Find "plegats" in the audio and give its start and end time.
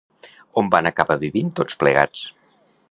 1.85-2.27